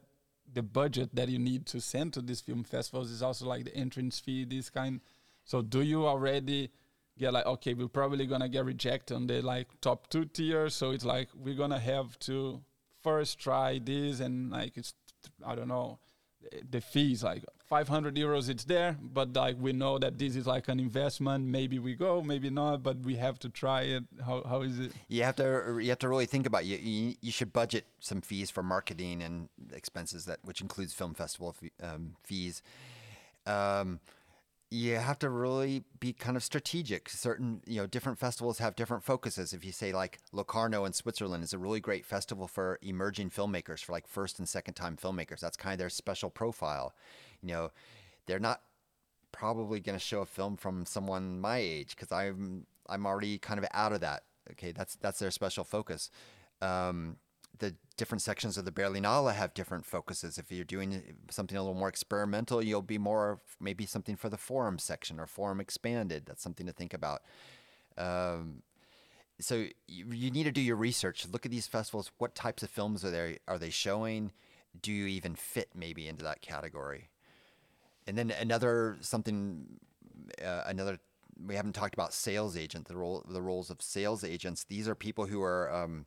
[0.51, 3.75] the budget that you need to send to these film festivals is also like the
[3.75, 4.99] entrance fee, this kind.
[5.45, 6.71] So do you already
[7.17, 10.91] get like okay, we're probably gonna get rejected on the like top two tiers, so
[10.91, 12.61] it's like we're gonna have to
[13.01, 14.93] first try this and like it's
[15.45, 15.99] I don't know
[16.69, 20.67] the fees like 500 euros it's there but like we know that this is like
[20.69, 21.45] an investment.
[21.45, 24.03] Maybe we go maybe not but we have to try it.
[24.25, 24.91] How, how is it?
[25.07, 26.67] You have to you have to really think about it.
[26.67, 31.13] you, you, you should budget some fees for marketing and expenses that which includes film
[31.13, 32.61] festival um, fees.
[33.45, 33.99] Um,
[34.71, 37.09] you have to really be kind of strategic.
[37.09, 39.51] Certain, you know, different festivals have different focuses.
[39.51, 43.83] If you say like Locarno in Switzerland is a really great festival for emerging filmmakers,
[43.83, 45.39] for like first and second time filmmakers.
[45.39, 46.93] That's kind of their special profile.
[47.41, 47.71] You know,
[48.27, 48.61] they're not
[49.31, 53.59] probably going to show a film from someone my age because I'm I'm already kind
[53.59, 54.23] of out of that.
[54.51, 56.11] Okay, that's that's their special focus.
[56.61, 57.17] Um,
[57.59, 60.37] the different sections of the Berlinale have different focuses.
[60.37, 64.37] If you're doing something a little more experimental, you'll be more maybe something for the
[64.37, 66.23] forum section or forum expanded.
[66.25, 67.21] That's something to think about.
[67.97, 68.63] Um,
[69.39, 71.27] so you, you need to do your research.
[71.31, 72.11] Look at these festivals.
[72.17, 74.31] What types of films are they are they showing?
[74.81, 77.09] Do you even fit maybe into that category?
[78.07, 79.79] And then another something,
[80.43, 80.99] uh, another
[81.45, 82.87] we haven't talked about sales agent.
[82.87, 84.63] The role the roles of sales agents.
[84.63, 86.05] These are people who are um,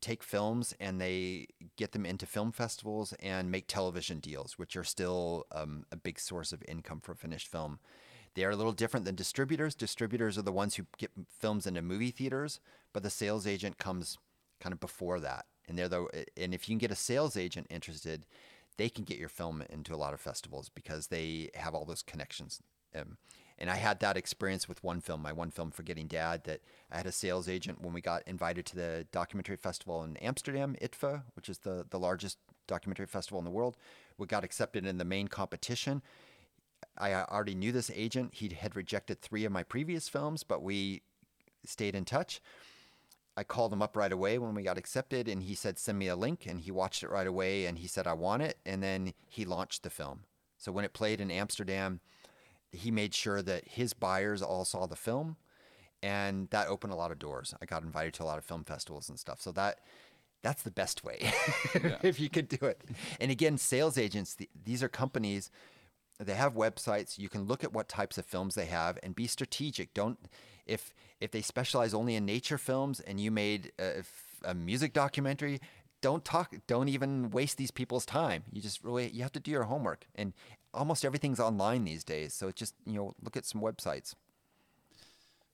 [0.00, 4.84] take films and they get them into film festivals and make television deals, which are
[4.84, 7.78] still um, a big source of income for finished film.
[8.34, 9.74] They are a little different than distributors.
[9.74, 12.60] Distributors are the ones who get films into movie theaters,
[12.92, 14.18] but the sales agent comes
[14.60, 15.46] kind of before that.
[15.66, 18.26] And they're the and if you can get a sales agent interested,
[18.76, 22.02] they can get your film into a lot of festivals because they have all those
[22.02, 22.60] connections.
[22.94, 23.18] Um,
[23.58, 26.60] and I had that experience with one film, my one film, Forgetting Dad, that
[26.92, 30.76] I had a sales agent when we got invited to the documentary festival in Amsterdam,
[30.80, 32.38] IDFA, which is the, the largest
[32.68, 33.76] documentary festival in the world.
[34.16, 36.02] We got accepted in the main competition.
[36.96, 38.34] I already knew this agent.
[38.34, 41.02] He had rejected three of my previous films, but we
[41.64, 42.40] stayed in touch.
[43.36, 46.08] I called him up right away when we got accepted, and he said, Send me
[46.08, 46.46] a link.
[46.46, 48.58] And he watched it right away, and he said, I want it.
[48.66, 50.20] And then he launched the film.
[50.56, 52.00] So when it played in Amsterdam,
[52.72, 55.36] he made sure that his buyers all saw the film,
[56.02, 57.54] and that opened a lot of doors.
[57.60, 59.40] I got invited to a lot of film festivals and stuff.
[59.40, 59.80] So that
[60.42, 61.18] that's the best way
[62.02, 62.82] if you could do it.
[63.20, 65.50] And again, sales agents, these are companies
[66.18, 69.26] they have websites you can look at what types of films they have and be
[69.26, 70.18] strategic don't
[70.66, 74.02] if if they specialize only in nature films and you made a,
[74.44, 75.60] a, music documentary
[76.00, 79.50] don't talk don't even waste these people's time you just really you have to do
[79.50, 80.32] your homework and
[80.78, 84.14] almost everything's online these days so just you know look at some websites.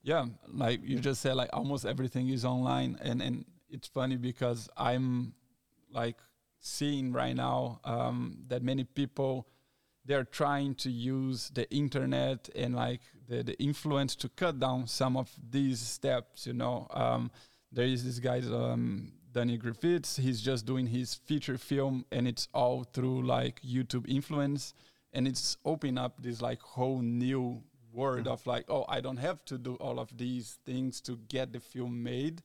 [0.03, 4.69] Yeah like you just said like almost everything is online and and it's funny because
[4.77, 5.33] i'm
[5.91, 6.17] like
[6.61, 9.47] seeing right now um, that many people
[10.07, 15.17] they're trying to use the internet and like the, the influence to cut down some
[15.17, 16.87] of these steps you know?
[16.91, 17.31] Um,
[17.73, 22.49] there is this guy um, danny griffiths he's just doing his feature film and it's
[22.55, 24.75] all through like youtube influence
[25.15, 27.63] and it's opening up this like whole new
[27.93, 28.33] world mm-hmm.
[28.33, 31.61] of like oh i don't have to do all of these things to get the
[31.61, 32.43] film made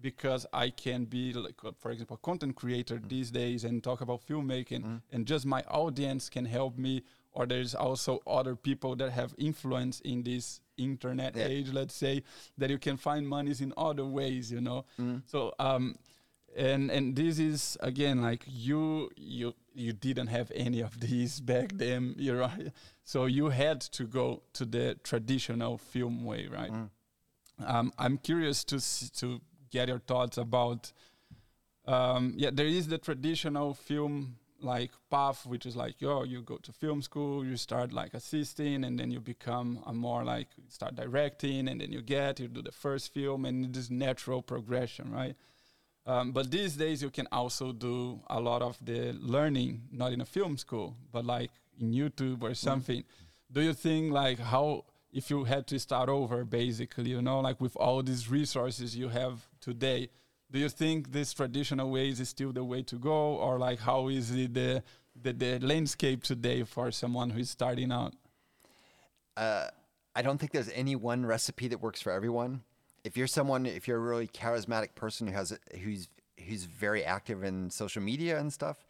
[0.00, 3.08] because I can be like, uh, for example, a content creator mm.
[3.08, 5.02] these days and talk about filmmaking, mm.
[5.12, 7.02] and just my audience can help me.
[7.32, 11.44] Or there's also other people that have influence in this internet yeah.
[11.44, 12.24] age, let's say,
[12.58, 14.84] that you can find monies in other ways, you know.
[15.00, 15.22] Mm.
[15.26, 15.94] So, um,
[16.56, 21.72] and and this is again like you you you didn't have any of these back
[21.74, 22.72] then, you right?
[23.04, 26.72] So you had to go to the traditional film way, right?
[26.72, 26.90] Mm.
[27.64, 28.80] Um, I'm curious to
[29.20, 29.40] to
[29.70, 30.92] get your thoughts about.
[31.86, 36.58] Um, yeah, there is the traditional film like path, which is like, yo, you go
[36.58, 40.94] to film school, you start like assisting, and then you become a more like start
[40.94, 45.10] directing, and then you get you do the first film, and it is natural progression,
[45.10, 45.36] right?
[46.10, 50.20] Um, but these days, you can also do a lot of the learning, not in
[50.20, 53.02] a film school, but like in YouTube or something.
[53.02, 53.52] Mm.
[53.52, 57.60] Do you think like how if you had to start over basically you know like
[57.60, 60.08] with all these resources you have today
[60.52, 64.08] do you think this traditional ways is still the way to go or like how
[64.08, 64.82] is it the
[65.20, 68.14] the, the landscape today for someone who's starting out
[69.36, 69.66] uh,
[70.14, 72.62] i don't think there's any one recipe that works for everyone
[73.04, 76.08] if you're someone if you're a really charismatic person who has who's
[76.46, 78.86] who's very active in social media and stuff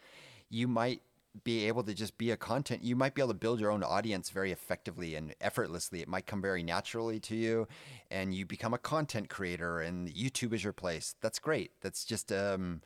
[0.48, 1.02] you might
[1.44, 3.84] be able to just be a content you might be able to build your own
[3.84, 6.00] audience very effectively and effortlessly.
[6.00, 7.68] It might come very naturally to you
[8.10, 11.14] and you become a content creator and youtube is your place.
[11.20, 11.72] That's great.
[11.80, 12.82] That's just um,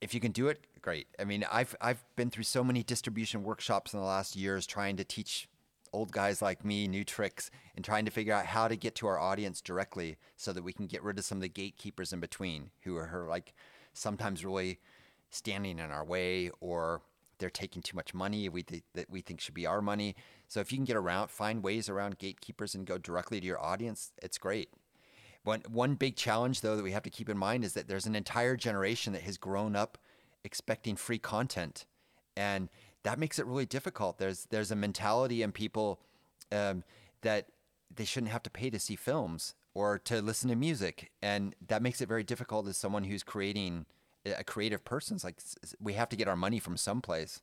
[0.00, 1.08] if you can do it great.
[1.18, 4.96] I mean i've i've been through so many distribution workshops in the last years trying
[4.96, 5.48] to teach
[5.92, 9.06] old guys like me new tricks and trying to figure out how to get to
[9.06, 12.20] our audience directly so that we can get rid of some of the gatekeepers in
[12.20, 13.54] between who are like
[13.92, 14.78] sometimes really
[15.30, 17.02] standing in our way or
[17.38, 20.16] they're taking too much money we th- that we think should be our money.
[20.48, 23.62] So if you can get around, find ways around gatekeepers and go directly to your
[23.62, 24.70] audience, it's great.
[25.44, 28.06] One one big challenge though that we have to keep in mind is that there's
[28.06, 29.98] an entire generation that has grown up
[30.44, 31.86] expecting free content,
[32.36, 32.68] and
[33.02, 34.18] that makes it really difficult.
[34.18, 36.00] There's there's a mentality in people
[36.52, 36.84] um,
[37.22, 37.48] that
[37.94, 41.82] they shouldn't have to pay to see films or to listen to music, and that
[41.82, 43.86] makes it very difficult as someone who's creating
[44.24, 45.14] a creative person.
[45.16, 45.40] It's like
[45.80, 47.40] we have to get our money from someplace.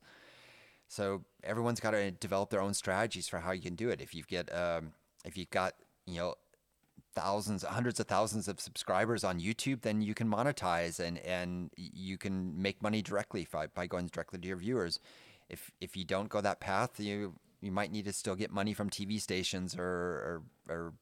[0.87, 4.01] So everyone's got to develop their own strategies for how you can do it.
[4.01, 4.91] If you've get um,
[5.23, 5.73] if you've got
[6.05, 6.35] you know
[7.15, 12.17] thousands, hundreds of thousands of subscribers on YouTube, then you can monetize and and you
[12.17, 14.99] can make money directly by, by going directly to your viewers.
[15.49, 18.73] If if you don't go that path, you you might need to still get money
[18.73, 20.93] from TV stations or or, or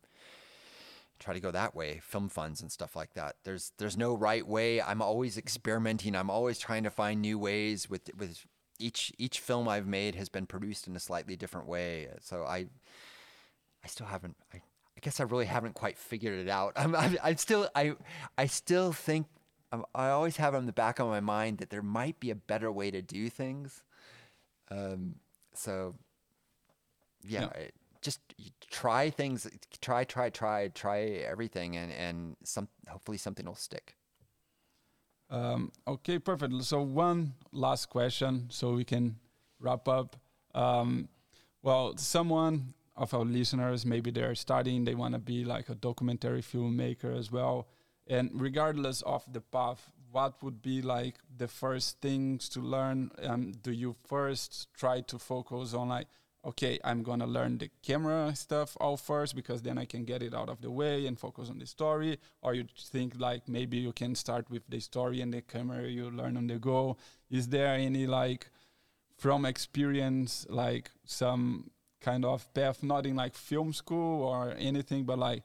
[1.20, 3.36] try to go that way, film funds and stuff like that.
[3.44, 4.82] There's there's no right way.
[4.82, 5.40] I'm always mm-hmm.
[5.40, 6.16] experimenting.
[6.16, 8.46] I'm always trying to find new ways with with
[8.80, 12.10] each each film I've made has been produced in a slightly different way.
[12.22, 12.68] So I
[13.84, 16.74] I still haven't I, I guess I really haven't quite figured it out.
[16.78, 17.96] I'm I, I still I
[18.38, 19.28] I still think
[19.72, 22.36] I'm, I always have on the back of my mind that there might be a
[22.36, 23.84] better way to do things.
[24.74, 25.16] Um,
[25.54, 25.96] so
[27.24, 27.62] yeah, Yeah.
[27.62, 28.20] It, just
[28.70, 29.48] try things,
[29.80, 33.96] try, try, try, try everything, and and some hopefully something will stick.
[35.30, 36.64] Um, okay, perfect.
[36.64, 39.16] So one last question, so we can
[39.60, 40.18] wrap up.
[40.54, 41.08] Um,
[41.62, 46.42] well, someone of our listeners, maybe they're studying, they want to be like a documentary
[46.42, 47.68] filmmaker as well.
[48.06, 53.12] And regardless of the path, what would be like the first things to learn?
[53.24, 56.08] Um, do you first try to focus on like,
[56.46, 60.36] okay, I'm gonna learn the camera stuff all first because then I can get it
[60.36, 63.92] out of the way and focus on the story, or you think like maybe you
[63.92, 66.98] can start with the story and the camera you learn on the go.
[67.32, 68.52] Is there any like
[69.18, 75.18] from experience like some kind of path, not in like film school or anything, but
[75.18, 75.42] like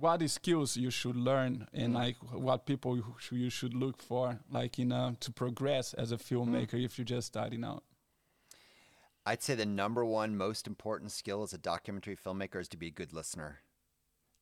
[0.00, 4.40] what skills you should learn and like what people you sh- you should look for
[4.50, 7.84] like in uh, to progress as a filmmaker if you're just starting out
[9.26, 12.88] I'd say the number one most important skill as a documentary filmmaker is to be
[12.88, 13.60] a good listener.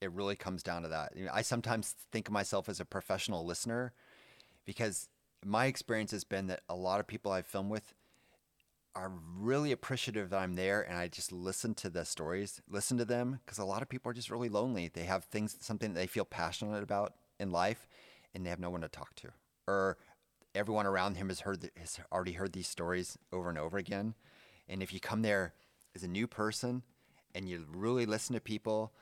[0.00, 1.16] It really comes down to that.
[1.16, 3.92] You know, I sometimes think of myself as a professional listener
[4.64, 5.08] because
[5.44, 7.94] my experience has been that a lot of people I film with
[8.94, 13.04] are really appreciative that I'm there and I just listen to the stories, listen to
[13.04, 14.90] them because a lot of people are just really lonely.
[14.92, 17.86] They have things, something that they feel passionate about in life
[18.34, 19.28] and they have no one to talk to.
[19.66, 19.96] Or
[20.54, 24.14] everyone around him has heard, has already heard these stories over and over again.
[24.68, 25.54] And if you come there
[25.94, 26.82] as a new person
[27.34, 28.92] and you really listen to people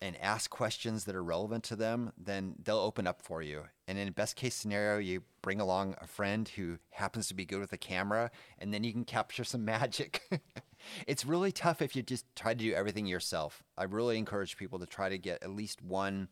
[0.00, 3.64] and ask questions that are relevant to them, then they'll open up for you.
[3.86, 7.60] And in best case scenario, you bring along a friend who happens to be good
[7.60, 10.22] with a camera, and then you can capture some magic.
[11.06, 13.62] it's really tough if you just try to do everything yourself.
[13.76, 16.28] I really encourage people to try to get at least one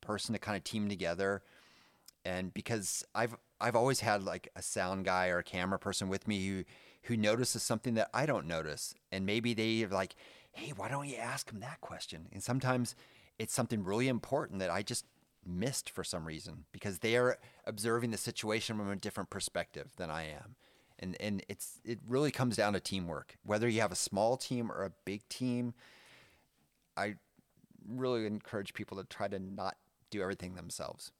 [0.00, 1.42] person to kind of team together
[2.24, 6.26] and because I've I've always had like a sound guy or a camera person with
[6.26, 6.64] me who
[7.02, 10.14] who notices something that I don't notice, and maybe they like,
[10.54, 12.94] "Hey, why don't you ask him that question?" And sometimes
[13.38, 15.06] it's something really important that I just
[15.46, 20.10] missed for some reason because they are observing the situation from a different perspective than
[20.10, 20.56] I am.
[20.98, 23.36] And and it's it really comes down to teamwork.
[23.42, 25.74] Whether you have a small team or a big team,
[26.96, 27.16] I
[27.86, 29.76] really encourage people to try to not
[30.10, 31.10] do everything themselves.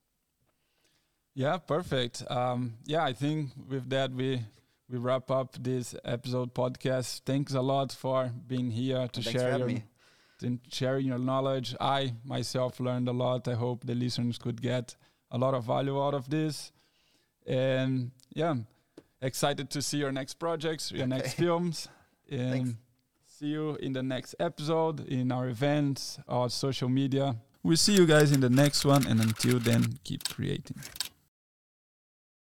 [1.34, 2.22] Yeah, perfect.
[2.30, 4.42] Um, yeah, I think with that we
[4.88, 7.22] we wrap up this episode podcast.
[7.24, 9.84] Thanks a lot for being here to Thanks share your me.
[10.40, 11.74] to sharing your knowledge.
[11.80, 13.48] I myself learned a lot.
[13.48, 14.96] I hope the listeners could get
[15.30, 16.72] a lot of value out of this.
[17.46, 18.54] And yeah,
[19.22, 21.88] excited to see your next projects, your next films.
[22.30, 22.70] And Thanks.
[23.26, 27.36] see you in the next episode in our events or social media.
[27.62, 30.76] We'll see you guys in the next one and until then keep creating.